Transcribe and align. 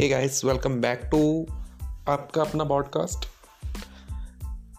Hey 0.00 0.08
guys 0.08 0.44
welcome 0.44 0.80
back 0.80 1.00
to 1.10 1.46
आपका 2.08 2.40
अपना 2.40 2.64
podcast 2.64 3.24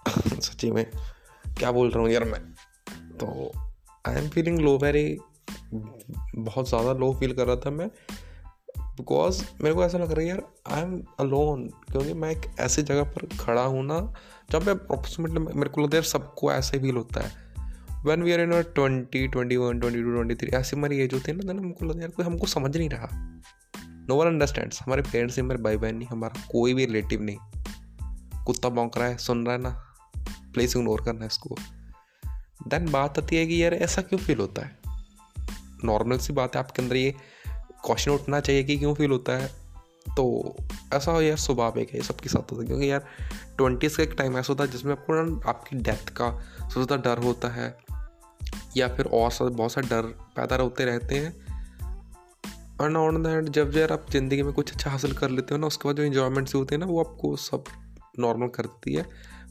सच्ची 0.41 0.71
में, 0.71 0.91
क्या 1.57 1.71
बोल 1.71 1.89
रहा 1.89 2.03
हूँ 2.03 2.09
यार 2.09 2.23
मैं? 2.23 2.39
तो 3.17 3.51
I 4.07 4.15
am 4.15 4.29
feeling 4.29 4.59
low 4.59 4.77
very 4.77 5.17
बहुत 6.35 6.69
ज़्यादा 6.69 6.93
लो 6.93 7.13
फील 7.13 7.33
कर 7.33 7.47
रहा 7.47 7.55
था 7.55 7.69
मैं 7.69 7.87
बिकॉज़ 8.79 9.45
मेरे 9.61 9.75
को 9.75 9.83
ऐसा 9.83 9.97
लग 9.97 10.11
रहा 10.11 10.21
है 10.21 10.27
यार 10.27 10.43
आई 10.71 10.81
एम 10.81 11.03
अलोन 11.19 11.67
क्योंकि 11.67 12.13
मैं 12.13 12.31
एक 12.31 12.41
ऐसी 12.59 12.81
जगह 12.81 13.03
पर 13.03 13.37
खड़ा 13.39 13.61
हूँ 13.61 13.85
ना, 13.85 14.13
जब 14.51 14.63
मैं 14.63 14.73
अप्रोक्सीमेटली 14.73 15.39
मेरे 15.39 15.69
को 15.69 15.81
लगता 15.81 15.97
है 15.97 16.03
यार 16.03 16.09
सबको 16.09 16.51
ऐसे 16.51 16.77
ही 16.77 16.83
फील 16.83 16.95
होता 16.95 17.21
है. 17.21 17.31
When 18.05 18.23
we 18.23 18.31
are 18.31 18.39
in 18.39 18.61
twenty 18.61 19.27
twenty 19.27 19.57
one 19.57 19.79
twenty 19.79 20.03
two 20.03 20.11
twenty 20.11 20.35
three 20.35 20.47
ऐसी 20.47 20.75
हमारी 20.75 20.99
एज 20.99 21.13
होती 21.13 21.31
है 21.31 21.37
ना 21.37 21.53
तो 21.53 21.59
हमको 21.59 21.85
लगता 21.85 21.97
है 21.97 22.01
यार 22.01 22.11
कोई 22.11 22.25
हमको 22.25 22.47
समझ 22.47 22.77
नहीं 22.77 22.89
रहा. 22.89 23.41
नो 24.09 24.15
वन 24.15 24.27
अंडरस्टैंड 24.27 24.73
हमारे 24.85 25.01
पेरेंट्स 25.01 25.39
हमारे 25.39 25.61
भाई 25.61 25.77
बहन 25.77 25.95
नहीं, 25.95 26.07
हमारा 26.07 26.41
कोई 26.51 26.73
भी 26.73 26.85
रिलेटिव 26.85 27.21
नहीं। 27.21 27.37
कुत्ता 28.45 28.69
बौंक 28.69 28.97
रहा 28.97 29.07
है, 29.07 29.17
सुन 29.17 29.45
रहा 29.45 29.55
है 29.55 29.61
ना 29.61 29.69
प्लीज़ 30.53 30.77
इग्नोर 30.77 31.01
करना 31.01 31.19
है 31.19 31.27
इसको। 31.27 31.55
देन 32.67 32.91
बात 32.91 33.19
आती 33.19 33.35
है 33.35 33.45
कि 33.45 33.63
यार 33.63 33.73
ऐसा 33.73 34.01
क्यों 34.01 34.19
फील 34.19 34.37
होता 34.37 34.61
है? 34.61 34.79
नॉर्मल 35.85 36.17
सी 36.17 36.33
बात 36.33 36.55
है, 36.55 36.59
आपके 36.59 36.81
अंदर 36.81 36.95
ये 36.95 37.11
क्वेश्चन 37.85 38.11
उठना 38.11 38.39
चाहिए 38.39 38.63
कि 38.63 38.77
क्यों 38.77 38.93
फील 38.93 39.11
होता 39.11 39.33
है? 39.33 39.47
तो 40.17 40.55
ऐसा 40.93 41.11
हो 41.11 41.21
यार 41.21 41.37
स्वाभाविक 41.37 41.89
है 41.89 42.01
सबके 42.01 42.29
साथ 42.29 42.51
होता 42.51 42.61
है। 42.61 42.67
क्योंकि 42.67 42.91
यार 42.91 43.05
ट्वेंटीज़ 43.57 43.97
का 43.97 44.03
एक 44.03 44.15
टाइम 44.17 44.37
ऐसा 44.37 44.53
होता 44.53 44.63
है 44.63 44.71
जिसमें 44.71 44.91
आपको 44.91 45.13
ना, 45.13 45.49
आपकी 45.49 45.75
डेथ 45.75 46.09
का 46.09 46.39
सबसे 46.61 46.83
ज़्यादा 46.83 46.95
डर 46.95 47.23
होता 47.23 47.47
है, 47.47 47.77
या 48.77 48.87
फिर 48.87 49.05
और 49.05 49.49
बहुत 49.49 49.71
सारे 49.71 49.87
डर 49.87 50.01
पैदा 50.05 50.55
होते 50.55 50.85
रहते 50.85 51.15
हैं। 51.15 51.46
ना 52.81 52.99
ऑन 52.99 53.23
दैट 53.23 53.43
जब 53.43 53.77
यार 53.77 53.91
आप 53.91 54.05
ज़िंदगी 54.11 54.43
में 54.43 54.53
कुछ 54.53 54.71
अच्छा 54.71 54.89
हासिल 54.89 55.13
कर 55.13 55.29
लेते 55.29 55.55
हो 55.55 55.57
ना, 55.57 55.67
उसके 55.67 55.89
बाद 55.89 55.95
जो 55.95 56.03
इन्जॉयमेंट्स 56.03 56.55
होते 56.55 56.75
हैं 56.75 56.79
ना, 56.79 56.85
वो 56.85 56.99
आपको 56.99 57.35
सब 57.35 57.63
नॉर्मल 58.19 58.47
करती 58.47 58.93
है। 58.93 59.05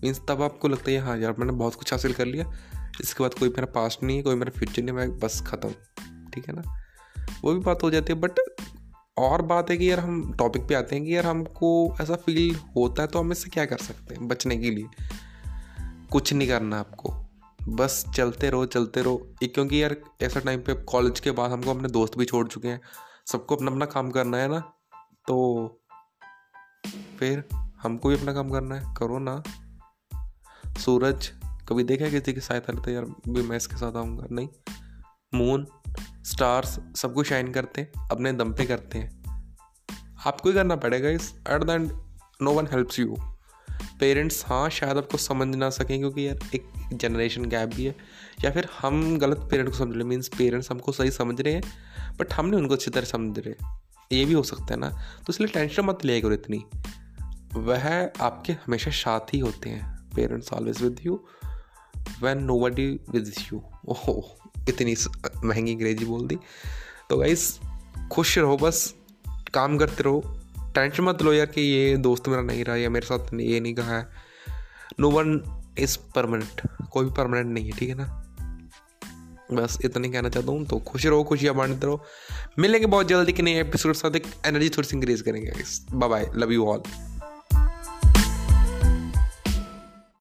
मीन्स 0.04 0.20
तब 0.28 0.42
आपको 0.42 0.68
लगता 0.68 0.90
है 0.90 0.98
हाँ 0.98 1.18
यार, 1.18 1.34
मैंने 1.38 1.52
बहुत 1.52 1.74
कुछ 1.74 1.92
हासिल 1.92 2.12
कर 2.12 2.26
लिया। 2.26 2.52
इसके 3.00 3.24
बाद 3.24 3.34
कोई 3.34 3.48
मेरा 3.48 3.66
पास्ट 3.66 4.02
नहीं 4.02 4.16
है, 4.16 4.22
कोई 4.22 4.34
मेरा 4.34 4.58
फ्यूचर 4.58 4.82
नहीं 4.82 4.94
मैं 4.94 5.18
बस 5.18 5.42
ख़त्म। 5.46 5.70
ठीक 6.30 6.48
है 6.48 6.54
ना? 6.54 6.62
वो 7.42 7.52
भी 7.52 7.60
बात 7.60 7.82
हो 7.82 7.90
जाती 7.90 8.12
है 8.12 8.18
बट 8.18 8.30
और 9.18 9.42
बात 9.42 9.70
है 9.70 9.76
कि 9.76 9.90
यार, 9.90 10.00
हम 10.00 10.32
टॉपिक 10.32 10.68
पे 10.68 10.74
आते 10.74 10.96
हैं 10.96 11.04
कि 11.04 11.16
यार, 11.16 11.26
हमको 11.26 11.96
ऐसा 12.00 12.14
फील 12.14 12.56
होता 12.76 13.02
है 13.02 13.08
तो 13.08 13.18
हम 13.18 13.32
इससे 13.32 13.50
क्या 13.50 13.64
कर 13.64 13.78
सकते 13.78 14.14
हैं 14.14 14.28
बचने 14.28 14.56
के 14.56 14.70
लिए? 14.70 14.86
कुछ 16.10 16.32
नहीं 16.32 16.48
करना 16.48 16.80
आपको। 16.80 17.14
बस 17.68 18.04
चलते 18.14 18.50
रहो 18.50 18.66
चलते 18.66 19.02
रहो। 19.02 19.34
क्योंकि 19.42 19.82
यार, 19.82 19.96
ऐसा 20.22 20.40
टाइम 20.40 20.60
पे 20.60 20.74
कॉलेज 20.74 21.20
के 21.20 21.30
बाद 21.30 21.50
हमको 21.50 21.70
अपने 21.70 21.88
दोस्त 21.88 22.18
भी 22.18 22.24
छोड़ 22.24 22.48
चुके 22.48 22.68
हैं। 22.68 22.80
सबको 23.26 23.56
अपना 23.56 23.70
अपना 23.70 23.86
काम 23.86 24.10
करना 24.10 24.36
है 24.36 24.48
ना? 24.48 24.60
तो 25.28 25.68
फिर 27.18 27.48
हमको 27.82 28.08
भी 28.08 28.18
अपना 28.18 28.32
काम 28.32 28.50
करना 28.50 28.74
है, 28.74 28.94
करो 28.94 29.18
ना। 29.18 29.42
सूरज, 30.78 31.26
कभी 31.68 31.84
देखा 31.84 32.08
किसी 32.08 32.32
की 32.32 32.40
सहायता 32.40 32.72
लेते 32.72 32.92
यार 32.92 33.04
भी 33.04 33.42
मैं 33.42 33.56
इसके 33.56 33.76
साथ 33.76 33.96
आऊँगा। 33.96 34.26
नहीं। 34.32 34.48
मून 35.34 35.66
स्टार्स 36.24 36.80
सब 36.96 37.14
कुछ 37.14 37.26
शाइन 37.26 37.52
करते 37.52 37.80
हैं, 37.80 38.08
अपने 38.10 38.32
दम 38.32 38.52
पे 38.52 38.66
करते 38.66 38.98
हैं। 38.98 39.22
आपको 40.26 40.48
ही 40.48 40.54
करना 40.54 40.76
पड़ेगा 40.76 41.08
इस 41.08 41.42
at 41.48 41.64
the 41.64 41.70
end 41.70 41.92
no 42.42 42.52
one 42.52 42.66
helps 42.66 42.98
you 42.98 43.35
parents 44.00 44.44
हाँ 44.46 44.70
शायद 44.70 44.96
आपको 44.96 45.18
समझ 45.18 45.56
ना 45.56 45.70
सकें 45.70 45.98
क्योंकि 45.98 46.28
यार 46.28 46.38
एक 46.54 46.68
जनरेशन 46.92 47.44
गैप 47.44 47.68
भी 47.68 47.84
है। 47.84 47.94
या 48.44 48.50
फिर 48.50 48.68
हम 48.80 49.18
गलत 49.18 49.48
पेरेंट 49.50 49.70
को 49.70 49.76
समझ 49.76 49.94
रहे 49.94 50.04
मीन्स 50.04 50.28
पेरेंट्स 50.28 50.70
हमको 50.70 50.92
सही 50.92 51.10
समझ 51.10 51.40
रहे 51.40 51.54
हैं 51.54 51.62
बट 52.20 52.32
हम 52.32 52.46
नहीं 52.46 52.60
उनको 52.60 52.74
अच्छी 52.74 52.90
तरह 52.90 53.04
समझ 53.04 53.38
रहे 53.38 53.54
ये 54.12 54.24
भी 54.24 54.32
हो 54.32 54.42
सकता 54.42 54.74
है 54.74 54.76
ना। 54.76 54.90
तो 55.26 55.32
इसलिए 55.32 55.48
टेंशन 55.48 55.82
मत 55.82 56.04
लिया 56.04 56.20
करो 56.20 56.32
इतनी। 56.32 56.64
वह 57.54 58.10
आपके 58.20 58.52
हमेशा 58.52 58.90
साथ 58.90 59.34
ही 59.34 59.38
होते 59.38 59.70
हैं 59.70 60.08
parents 60.16 60.52
always 60.52 60.82
with 60.82 61.00
you 61.06 61.24
when 62.22 62.42
nobody 62.60 62.86
with 63.10 63.32
you 63.52 63.62
ओहो, 63.88 64.38
इतनी 64.68 64.94
महँगी 65.44 65.74
अंग्रेज़ी 65.74 66.04
बोल 66.04 66.26
दी। 66.26 66.38
तो 67.10 67.16
गाइस 67.16 67.58
खुश 68.12 68.38
रहो 68.38 68.56
बस, 68.56 68.94
काम 69.54 69.78
करते 69.78 70.02
रहो। 70.02 70.35
टेंशन 70.76 71.02
मत 71.02 71.22
लो 71.22 71.32
यार 71.32 71.46
कि 71.46 71.60
ये 71.62 71.96
दोस्त 71.96 72.28
मेरा 72.28 72.42
नहीं 72.42 72.64
रहा, 72.64 72.76
या 72.76 72.90
मेरे 72.90 73.06
साथ 73.06 73.34
ये 73.34 73.60
नहीं 73.60 73.74
कहा 73.74 73.96
है। 73.98 74.08
नो 75.00 75.10
वन 75.10 75.40
इज़ 75.78 75.96
परमानेंट 76.14 76.60
कोई 76.92 77.04
भी 77.04 77.10
परमानेंट 77.12 77.46
नहीं 77.46 77.64
है, 77.64 77.78
ठीक 77.78 77.88
है 77.88 77.94
ना? 77.94 78.22
बस 79.52 79.78
इतना 79.84 80.06
ही 80.06 80.12
कहना 80.12 80.28
चाहता 80.28 80.52
हूँ 80.52 80.64
तो 80.66 80.76
खुश 80.78 81.06
रहो, 81.06 81.24
खुशियाँ 81.24 81.54
बांटते 81.54 81.86
रहो। 81.86 82.02
मिलेंगे 82.58 82.86
बहुत 82.86 83.08
जल्दी 83.08 83.32
कि 83.32 83.42
नए 83.42 83.60
एपिसोड 83.60 83.92
साथ, 83.94 84.16
एक 84.16 84.26
एनर्जी 84.46 84.68
थोड़ी 84.68 84.88
सी 84.88 84.96
इंक्रीज 84.96 85.20
करेंगे 85.22 85.52
bye 85.92 86.08
bye 86.08 86.30
love 86.36 86.52
you 86.52 86.66
all 86.66 86.82